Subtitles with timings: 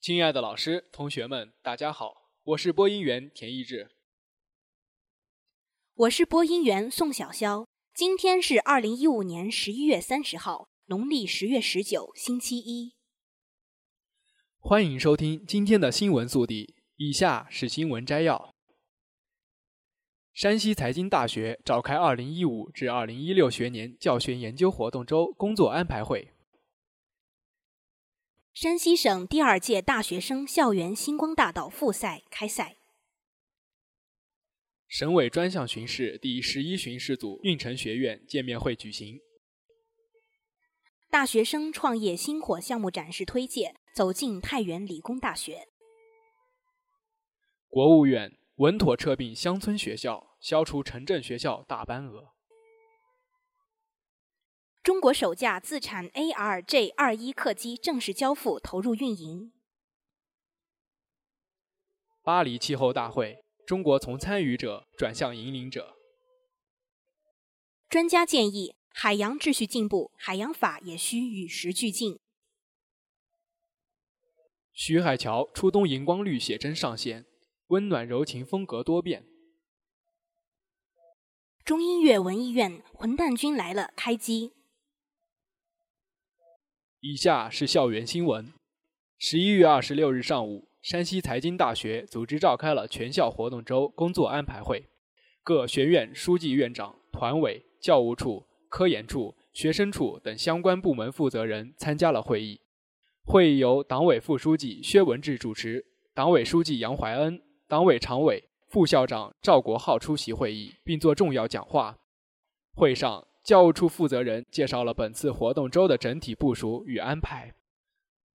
[0.00, 3.90] 亲爱的老师、同学们，大家好，我是播音员田一志。
[5.94, 7.66] 我是播音员宋小潇。
[7.92, 12.94] 今天是二零一五年十一月三十号，农历十月十九，星期一。
[14.58, 18.54] 欢迎收听今天的新闻速递，以下是新闻摘要：
[20.32, 26.32] 山西财经大学召开二零一五至二零一六学年教学研究活动周工作安排会。
[28.52, 32.76] 山西省第二届大学生校园星光大道复赛开赛。
[34.88, 39.20] 省委专项巡视第十一巡视组运城学院见面会举行。
[41.08, 45.68] 大学生创业星火项目展示推介走进太原理工大学。
[47.68, 52.32] 国务院稳妥撤并乡村学校，消除城镇学校大班额。
[54.90, 59.52] 中国首架自产 ARJ 二一客机正式交付投入运营。
[62.24, 65.96] 巴黎气候大会，中国从参与者转向引领者。
[67.88, 72.18] 专家建议，海洋秩序进步，海洋法也需与时俱进。
[74.72, 77.26] 徐海乔初冬荧光绿写真上线，
[77.68, 79.24] 温暖柔情风格多变。
[81.64, 84.54] 中音乐文艺院《混蛋君来了》开机。
[87.02, 88.52] 以下是校园新闻。
[89.16, 94.84] 十一月二十六日上午，山西财经大学组织召开了全校活动周工作安排会，
[95.42, 102.60] 各学院书记院长、团委、教务处、科研处、学生处等相关部门负责人参加了会议。
[103.24, 105.82] 会议由党委副书记薛文志主持，
[106.12, 111.96] 党委书记杨怀恩、党委常委、副校长赵国浩出席会议并作重要讲话。
[112.74, 113.26] 会上。
[113.42, 117.54] 教务处负责人介绍了本次活动周的整体部署与安排，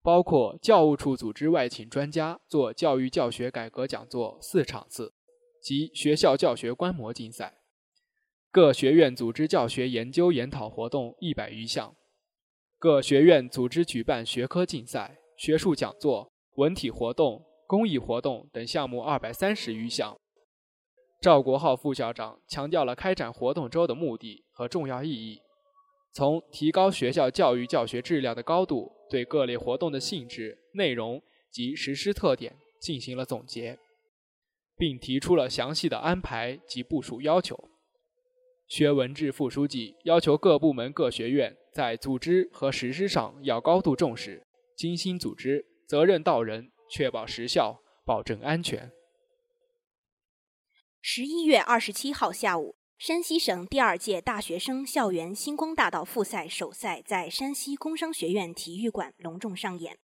[0.02, 5.12] 包括教务处组织外请专家做教育教学改革讲座四场次，
[5.60, 7.52] 及学校教学观摩竞赛；
[8.50, 11.94] 各学院组织教学研究研讨活动一百余项；
[12.78, 20.16] 各学院组织举办学科竞赛、学术讲座、文体活动、公益活动等项目二百三十余项。
[21.24, 25.40] 赵国浩副校长强调了开展活动周的目的和重要意义，
[26.12, 33.78] 从提高学校教育教学质量的高度，对各类活动的性质、内容及实施特点进行了总结，
[34.76, 37.58] 并提出了详细的安排及部署要求。
[38.68, 44.46] 薛文志副书记要求各部门各学院在组织和实施上要高度重视，
[44.76, 48.92] 精心组织，责任到人，确保实效，保证安全。
[51.06, 59.98] 十一月二十七号下午，山西省第二届大学生校园星光大道复赛首赛在山西工商学院体育馆隆重上演。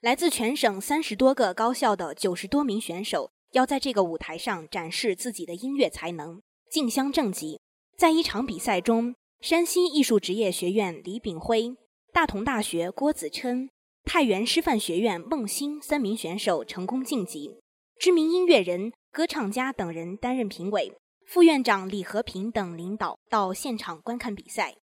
[0.00, 6.40] 来自全省三十多个高校的九十多名选手要在这个舞台上展示自己的音乐才能，
[6.70, 7.60] 竞相正极。
[7.98, 11.76] 在一场比赛中，山西艺术职业学院李炳辉、
[12.14, 13.68] 大同大学郭子琛、
[14.04, 17.60] 太原师范学院孟欣三名选手成功晋级。
[17.98, 18.90] 知名音乐人。
[19.10, 20.92] 歌唱家等人担任评委，
[21.26, 24.74] 副院长李和平等领导到现场观看比赛。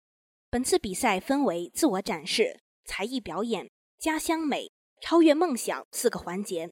[0.50, 4.70] 本次比赛分为自我展示、才艺表演、家乡美、
[5.00, 6.70] 超越梦想四个环节。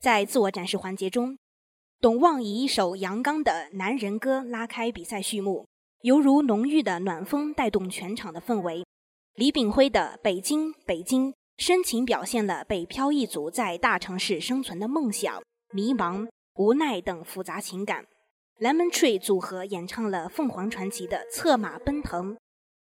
[0.00, 1.38] 在自我展示环节中，
[2.00, 5.66] 董旺以一首阳刚的男人歌拉开比赛序幕，
[6.02, 8.84] 犹如浓郁的暖风带动全场的氛围。
[9.34, 15.42] 李炳辉的《北京北京》深情表现了北漂一族在大城市生存的梦想、
[15.72, 16.28] 迷茫。
[16.56, 18.06] 无奈等复杂情感
[18.60, 22.34] ，Lemon Tree 组合演唱了凤凰传奇的《策马奔腾》，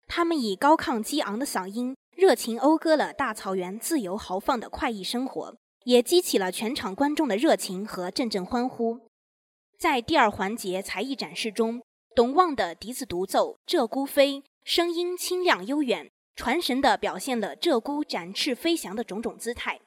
[0.08, 9.02] 他们以高亢激昂的嗓音，热情讴歌了大草原自由豪放的快意生活，也激起了全场观众的热情和阵阵欢呼。
[9.78, 11.82] 在第二环节才艺展示中，
[12.16, 19.82] 董旺的笛子独奏《鹧鸪飞》，声音清亮悠远，传神地表现了鹧鸪展翅飞翔的种种姿态。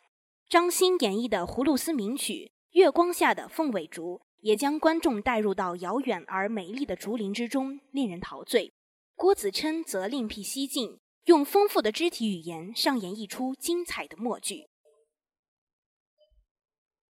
[0.51, 2.53] 张欣演绎的葫芦丝名曲。
[2.73, 8.73] 月光下的凤尾竹也将观众带入到遥远而美丽的竹林之中，令人陶醉。
[9.17, 14.69] 郭子琛则另辟蹊径，用丰富的肢体语言上演一出精彩的默剧。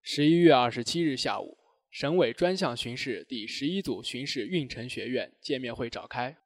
[0.00, 1.58] 十一月二十七日下午，
[1.90, 6.38] 省委专项巡视第十一组巡视运城学院见面会召开，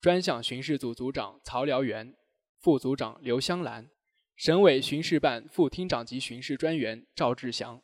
[0.00, 2.16] 专项巡视组组长曹辽元，
[2.58, 3.90] 副组长刘香兰，
[4.34, 7.82] 省委巡视办副厅长级巡视专员赵志祥，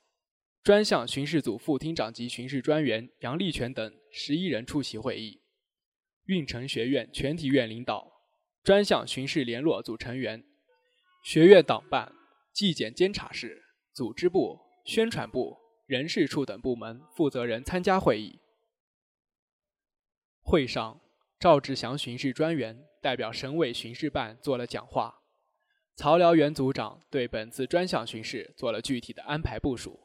[0.63, 5.41] 专项巡视组副厅长级巡视专员杨立全等十一人出席会议。
[6.27, 8.13] 运城学院全体院领导。
[8.63, 10.45] 专项巡视联络组成员、
[11.25, 12.13] 学院党办、
[12.53, 13.61] 纪检监察室、
[13.93, 18.39] 组织部、宣传部、人事处等部门负责人参加会议。
[20.45, 21.01] 会上，
[21.41, 25.23] 赵志祥巡视专员代表省委巡视办做了讲话，
[25.97, 29.99] 曹辽元组长对本次专项巡视做了具体的安排部署，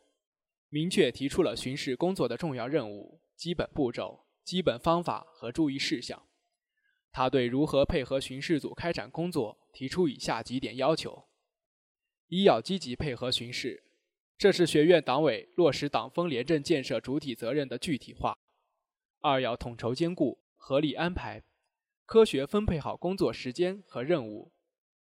[0.69, 6.27] 明确提出了巡视工作的重要任务、基本步骤、基本方法和注意事项。
[7.11, 11.29] 他对如何配合巡视组开展工作提出以下几点要求：
[12.27, 13.85] 一要积极配合巡视，
[14.37, 18.37] 这是学院党委落实党风廉政建设主体责任的具体化；
[19.21, 21.43] 二要统筹兼顾，合理安排，
[22.05, 24.51] 科学分配好工作时间和任务；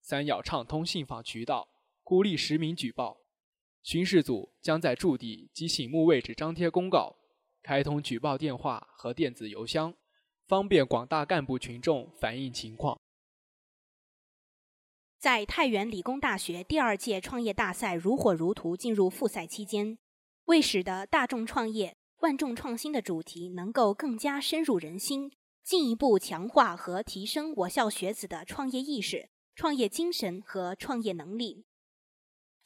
[0.01, 1.69] 三要畅通信访渠道，
[2.03, 3.21] 鼓励实名举报，
[3.87, 7.15] 巡视组将在驻地及醒目位置张贴公告，
[7.63, 9.95] 开通举报电话和电子邮箱。
[10.45, 12.99] 方便广大干部群众反映情况。
[15.17, 19.97] 在太原理工大学第二届创业大赛如火如荼进入复赛期间，
[20.47, 25.31] 为使得大众创业、万众创新的主题能够更加深入人心，
[25.63, 31.63] 进一步强化和提升我校学子的创业意识、创业精神和创业能力，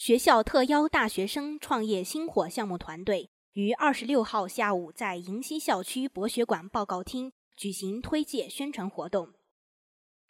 [0.03, 7.31] 学校特邀大学生创业星火项目团队于二十六号下午在迎西校区博学馆报告厅。
[7.56, 9.31] 举行推介宣传活动，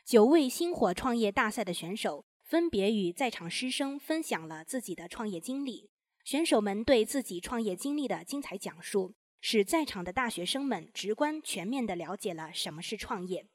[0.06, 5.90] 九位星火创业大赛的选手分别与在场师生分享了自己的创业经历。
[6.26, 13.48] 选手们对自己创业经历的精彩讲述，使在场的大学生们直观全面地了解了什么是创业。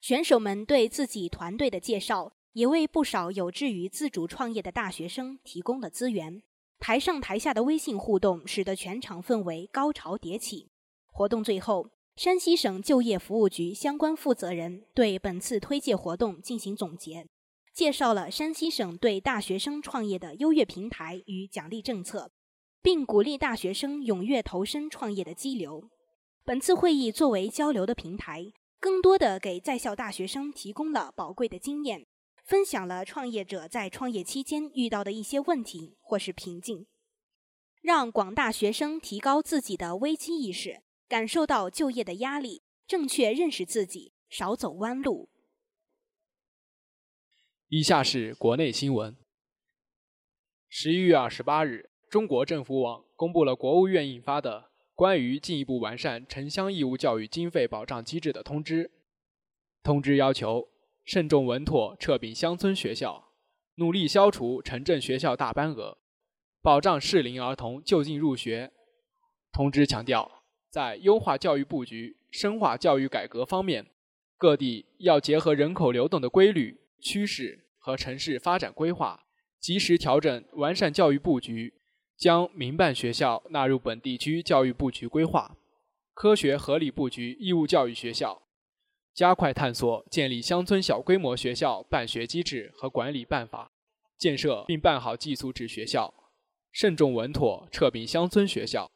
[0.00, 6.42] 选手们对自己团队的介绍，也为不少有志于自主创业的大学生提供了资源。
[6.78, 10.70] 台上台下的微信互动，使得全场氛围高潮迭起。
[11.06, 11.90] 活动最后。
[12.16, 17.26] 山西省就业服务局相关负责人对本次推介活动进行总结，
[17.72, 22.30] 介绍了山西省对大学生创业的优越平台与奖励政策，
[22.82, 25.88] 并鼓励大学生踊跃投身创业的激流。
[26.44, 32.06] 本次会议作为交流的平台，更多的给在校大学生提供了宝贵的经验，
[32.50, 36.84] 分享了创业者在创业期间遇到的一些问题或是瓶颈，
[37.80, 40.82] 让广大学生提高自己的危机意识。
[41.06, 45.28] 感受到就业的压力，正确认识自己，少走弯路。
[47.68, 49.16] 以下是国内新闻。
[50.68, 54.58] 十一月二十八日，中国政府网公布了国务院印发的
[54.96, 58.86] 《关于进一步完善城乡义务教育经费保障机制的通知》。
[59.84, 60.68] 通知要求
[61.10, 63.32] 慎重稳妥撤并乡村学校，
[63.74, 65.98] 努力消除城镇学校大班额，
[66.62, 68.70] 保障适龄儿童就近入学。
[69.50, 70.44] 通知强调。
[70.70, 73.88] 在优化教育布局、深化教育改革方面，
[74.38, 79.24] 各地要结合人口流动的规律、趋势和城市发展规划，
[79.58, 81.74] 及时调整、完善教育布局，
[82.16, 85.56] 将民办学校纳入本地区教育布局规划，
[86.14, 88.40] 科学合理布局义务教育学校，
[89.20, 93.70] 加快探索建立乡村小规模学校办学机制和管理办法，
[94.16, 96.14] 建设并办好寄宿制学校，
[96.72, 98.90] 慎重稳妥撤并乡村学校。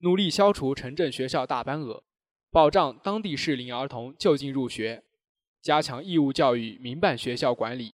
[0.00, 2.02] 努力消除城镇学校大班额，
[2.50, 5.04] 保障当地适龄儿童就近入学，
[5.62, 7.94] 加强义务教育民办学校管理，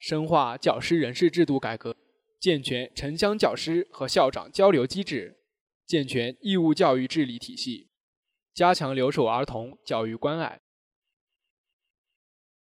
[0.00, 1.96] 深化教师人事制度改革，
[2.40, 5.38] 健全城乡教师和校长交流机制，
[5.86, 7.88] 健全义务教育治理体系，
[8.52, 10.60] 加强留守儿童教育关爱。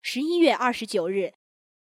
[0.04, 1.34] 十一月二十九日，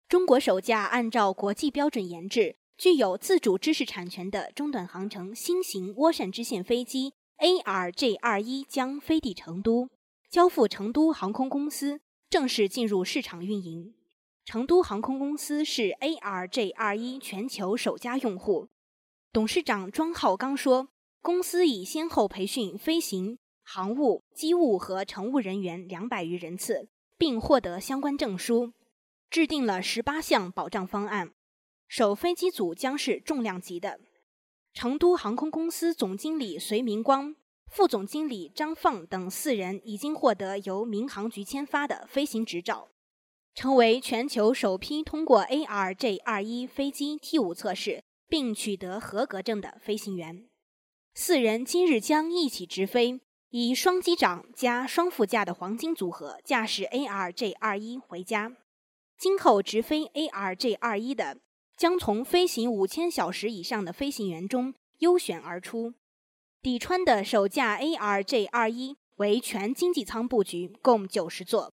[0.08, 2.56] 中国首架按照国际标准研制。
[2.78, 9.90] 具有自主知识产权的中短航程新型涡扇支线飞机 ARJ21 将飞抵成都，
[10.30, 13.96] 交付成都航空公司，正式进入市场运营。
[14.44, 18.68] 成都航空公司是 ARJ21 全球首家用户。
[19.34, 20.90] 董事长庄浩刚说，
[21.22, 28.74] 公司已先后培训飞行、航务、机务和乘务人员两百余人次，并获得相关证书，
[29.30, 31.34] 制定了十八项保障方案。
[31.88, 34.00] 首飞机组将是重量级的。
[34.74, 37.36] 成都航空公司总经理隋明光、
[37.68, 42.90] 副总经理张放等四人已经获得由民航局签发的飞行执照。
[43.54, 50.50] 成为全球首批通过 ARJ-21 飞机 T5 测试并取得合格证的飞行员。
[51.14, 53.22] 四人今日将一起直飞，
[53.58, 58.52] 以双机长加双副驾的黄金组合驾驶 ARJ-21 回家。
[59.18, 61.38] 今后直飞 ARJ-21 的，
[61.78, 65.94] 将从飞行五千小时以上的飞行员中优选而出。
[66.62, 71.72] 底川的首架 ARJ-21 为全经济舱布局，共九十座。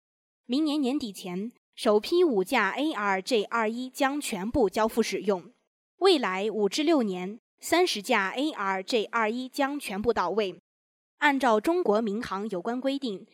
[0.47, 1.53] 明年年底前。
[1.75, 5.53] 首批五架 ARJ-21 将全部交付使用，
[5.99, 10.59] 未来五至六年，三十架 ARJ-21 将全部到位。
[11.19, 13.27] 按照中国民航有关规定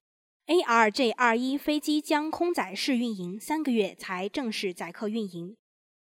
[0.46, 5.56] ，ARJ-21 飞机将空载试运营三个月才正式载客运营。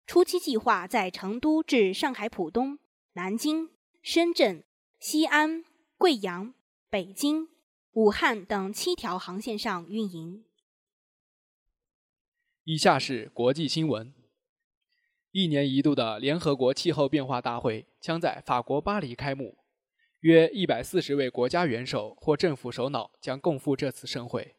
[0.05, 2.79] 初期计划在成都至上海浦东、
[3.13, 3.69] 南京、
[4.01, 4.63] 深圳、
[4.99, 5.65] 西安、
[5.97, 6.53] 贵阳、
[6.89, 7.49] 北京、
[7.91, 10.45] 武汉等七条航线上运营。
[12.63, 14.13] 以下是国际新闻：
[15.31, 19.57] 一年一度的联合国气候变化大会将在法国巴黎开幕，
[20.27, 24.57] 约一百四十位国家元首或政府首脑将共赴这次盛会。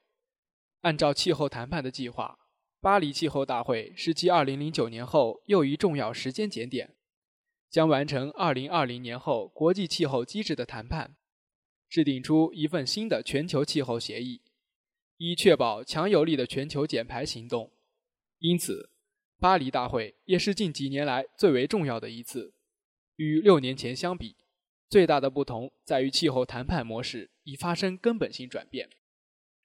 [0.81, 2.39] 按照气候谈判的计划，
[2.81, 6.97] 巴黎气候大会是继二零零九年后又一重要时间节点，
[7.69, 11.15] 将完成二零二零年后国际气候机制的谈判，
[11.87, 14.41] 制定出一份新的全球气候协议，
[15.19, 17.71] 以确保强有力的全球减排行动。
[18.39, 18.89] 因此，
[19.39, 22.55] 巴黎大会也是近几年来最为重要的一次。
[23.17, 24.37] 与六年前相比，
[24.89, 28.89] 最大的不同在于气候谈判模式已发生根本性转变。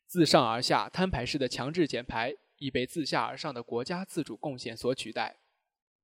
[0.05, 5.37] 自上而下摊牌式的强制减排已被自下而上的国家自主贡献所取代。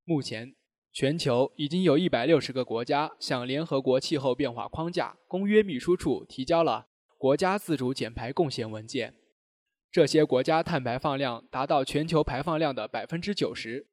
[0.06, 0.56] 目前，
[0.92, 9.14] 全球已经有一百六十个国家向联合国气候变化框架公约秘书处提交了国家自主减排贡献文件。
[9.92, 13.88] 这些国家碳排放量达到全球排放量的百分之九十，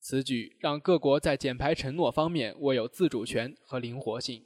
[0.00, 4.44] 此举让各国在减排承诺方面握有自主权和灵活性，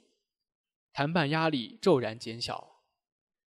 [0.99, 2.81] 谈判压力骤然减小。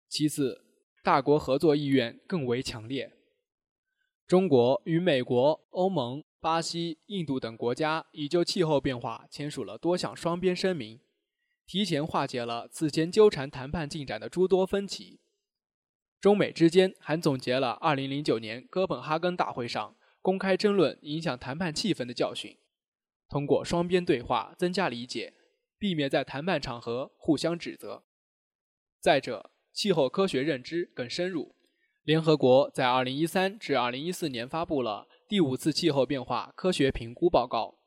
[0.09, 0.65] 其次，
[1.03, 3.13] 大国合作意愿更为强烈。
[4.27, 10.99] 中国与美国、欧盟、巴西、印度等国家已就气候变化签署了多项双边声明，
[11.67, 15.21] 提前化解了此前纠缠谈判进展的诸多分歧。
[16.23, 22.57] 中美之间还总结了2009年哥本哈根大会上公开争论影响谈判气氛的教训，
[23.29, 25.35] 通过双边对话增加理解，
[25.83, 28.05] 避免在谈判场合互相指责。
[29.01, 31.57] 再者，气候科学认知更深入。
[32.05, 37.79] 联合国在2013至2014年发布了第五次气候变化科学评估报告，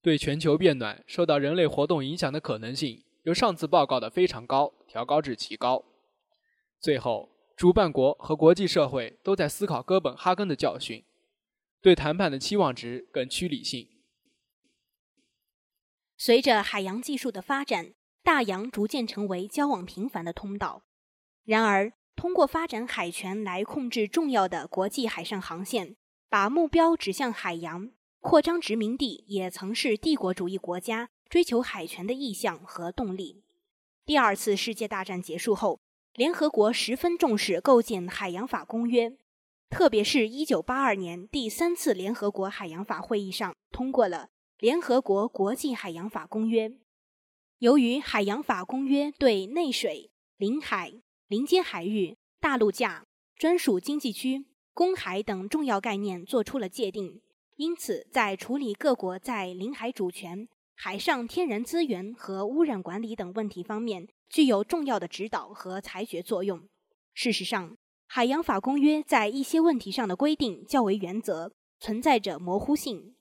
[0.00, 5.84] 对全球变暖受到人类活动影响的可能性，由上次报告的非常高调高至极高。
[6.78, 11.02] 最后，主办国和国际社会都在思考哥本哈根的教训，
[11.82, 13.88] 对谈判的期望值更趋理性。
[16.18, 20.82] 随着海洋技术的发展，大洋逐渐成为交往频繁的通道。
[21.44, 25.96] 然而，通过发展海权来控制重要的国际海上航线，
[26.28, 33.44] 把目标指向海洋，扩张殖民地，也曾是帝国主义国家追求海权的意向和动力。
[34.04, 35.80] 第二次世界大战结束后。
[36.14, 39.12] 联合国十分重视构建海洋法公约，
[39.70, 46.72] 特别是一九八二年第三次联合国海洋法会议上通过了联合国国际海洋法公约。
[47.58, 50.92] 由于海洋法公约对内水、领海、
[51.28, 57.22] 临街海域、大陆架、专属经济区、公海等重要概念作出了界定，
[57.54, 64.08] 因此在处理各国在领海主权、海上天然资源和污染管理等问题方面。
[64.28, 66.68] 具有重要的指导和裁决作用。
[67.14, 73.14] 事实上，海洋法公约在一些问题上的规定较为原则，存在着模糊性。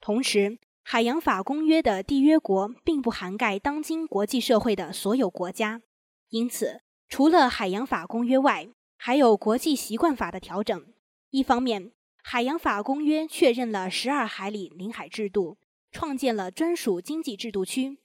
[0.00, 5.82] 同时，海洋法公约的缔约国并不涵盖当今国际社会的所有国家，
[6.30, 10.86] 因此，除了海洋法公约外，还有国际习惯法的调整。
[11.30, 15.58] 一方面，海洋法公约确认了十二海里领海制度，
[15.90, 17.98] 创建了专属经济制度区。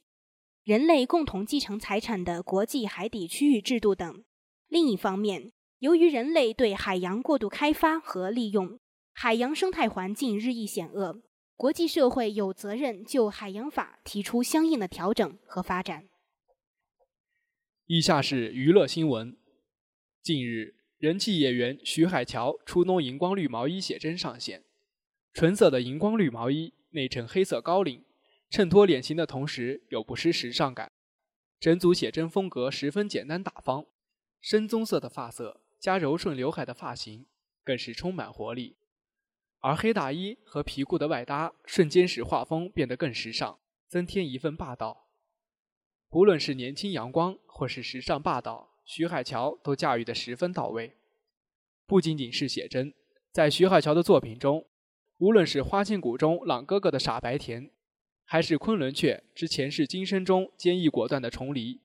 [0.63, 4.23] 人类共同继承财产的国际海底区域制度等。
[4.67, 8.79] 另一方面，由于人类对海洋过度开发和利用，
[9.13, 11.21] 海洋生态环境日益险恶，
[11.55, 16.09] 国际社会有责任就海洋法提出相应的调整和发展。
[17.85, 19.37] 以下是娱乐新闻：
[20.21, 24.63] 近日，人气演员徐海乔初冬荧光绿毛衣写真上线，
[25.33, 28.03] 纯色的荧光绿毛衣内衬黑色高领。
[28.49, 30.91] 衬托脸型的同时又不失时尚感，
[31.59, 33.87] 整组写真风格十分简单大方，
[34.39, 37.25] 深棕色的发色加柔顺刘海的发型，
[37.63, 38.77] 更是充满活力。
[39.63, 45.07] 而黑大衣和皮裤的外搭，瞬间使画风变得更时尚，增添一份霸道。
[46.09, 50.97] 不论是年轻阳光，或是时尚霸道，徐海乔都驾驭得十分到位。
[51.87, 52.93] 不仅仅是写真，
[53.31, 54.67] 在徐海乔的作品中，
[55.19, 57.71] 无论是《花千骨》中朗哥哥的傻白甜，
[58.25, 61.79] 还是《昆仑雀之前世今生》中坚毅果断的重离，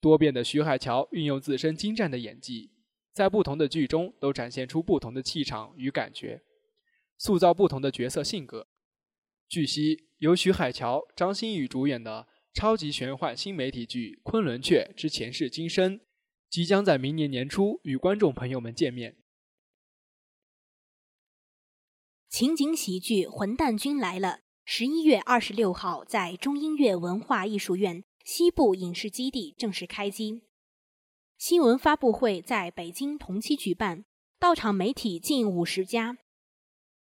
[0.00, 2.70] 多变的徐海乔运用自身精湛的演技，
[3.12, 6.40] 在不同的剧中都展现出不同的气场与感觉。
[7.18, 8.66] 塑造不同的角色性格。
[9.48, 15.98] 据悉，由徐海乔、张馨予主演的超级玄幻新媒体剧《昆仑雀之前世今生》，
[16.48, 19.16] 即将在明年年初与观众朋友们见面。
[22.28, 24.28] 情景喜剧《混蛋君来了》
[24.64, 30.42] 十一月二十六号在中音乐文化艺术院西部影视基地正式开机。
[31.38, 34.04] 新闻发布会在北京同期举办，
[34.38, 36.18] 到场媒体近五十家。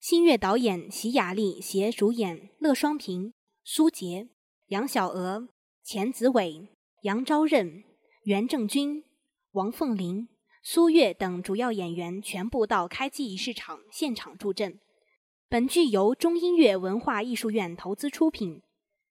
[0.01, 4.29] 新月导演席雅丽携主演乐双平、苏杰、
[4.69, 5.47] 杨小娥、
[5.83, 6.69] 钱子伟、
[7.03, 7.83] 杨昭任、
[8.23, 9.03] 袁正军、
[9.51, 10.27] 王凤玲、
[10.63, 14.79] 苏月等主要演员全部到开机仪式场现场助阵。
[15.47, 18.63] 本剧由中音乐文化艺术院投资出品，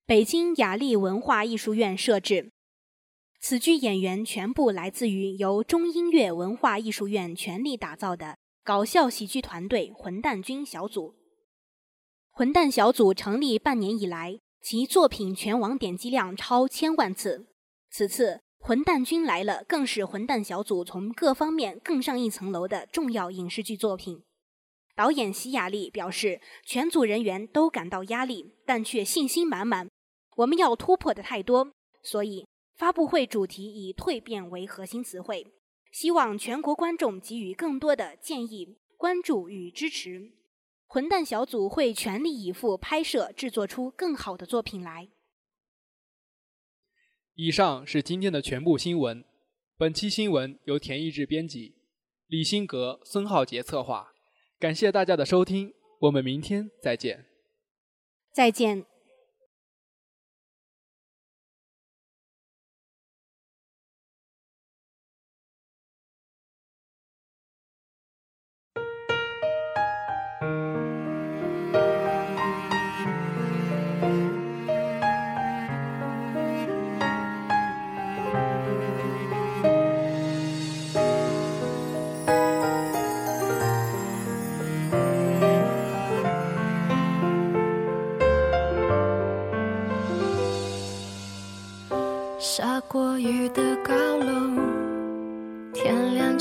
[0.05, 2.51] 北京雅丽文化艺术院摄制。
[3.39, 8.40] 此剧演员全部来自于由中音乐文化艺术院全力打造的。
[8.71, 11.17] 搞笑喜剧团队“混蛋君”小组
[12.31, 17.49] ，“混蛋”小组成立半年以来，其作品全网点击量超千万次。
[17.91, 24.23] 此次《混蛋君来了》更是混蛋小组从各方面更上一层楼的重要影视剧作品。
[24.95, 29.89] 导演席雅丽表示，全组人员都感到压力，但却信心满满。
[30.37, 31.73] 我们要突破的太多，
[32.05, 32.47] 所以
[32.77, 35.45] 发布会主题以“蜕变”为核心词汇。
[35.91, 40.33] 希望全国观众给予更多的建议、关注与支持。
[40.87, 45.09] 混蛋小组会全力以赴拍摄，制作出更好的作品来。
[47.35, 49.25] 以上是今天的全部新闻。
[49.77, 51.77] 本期新闻由田一志编辑，
[52.27, 54.13] 李新格、孙浩杰策划。
[54.59, 57.25] 感谢大家的收听，我们明天再见。
[58.33, 58.90] 再见。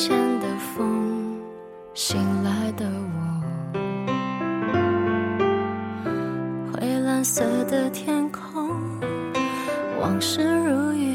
[0.02, 1.38] 前的风，
[1.94, 3.20] 醒来的我，
[6.72, 8.70] 灰蓝色的天空，
[10.00, 11.09] 往事如云，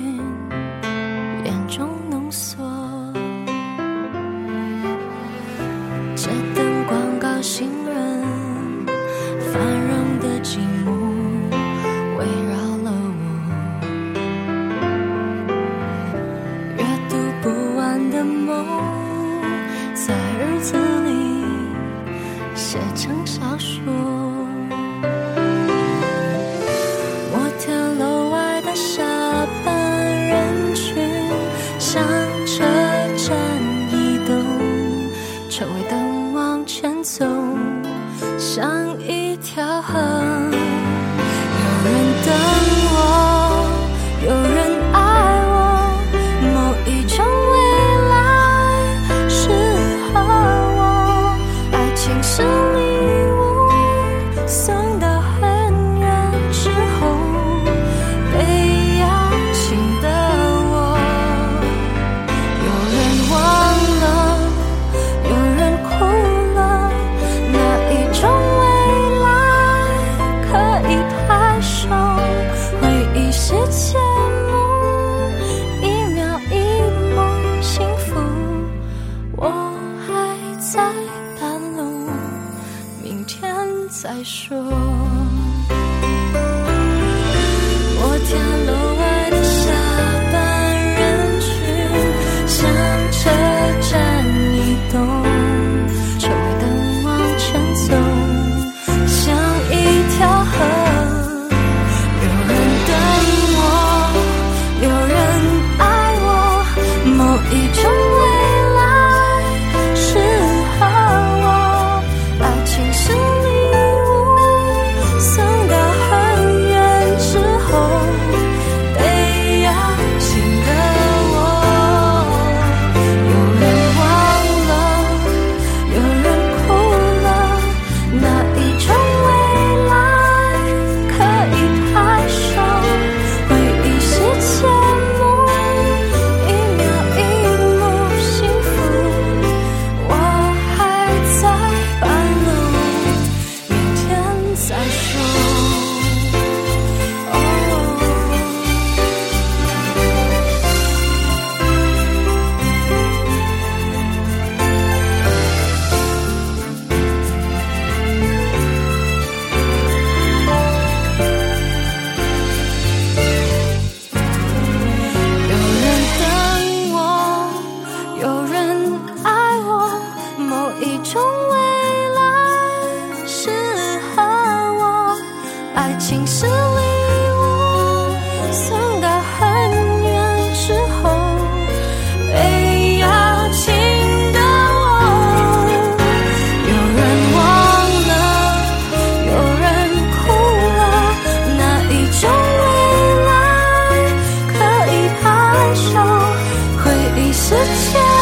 [197.55, 197.61] 之
[197.93, 198.14] 前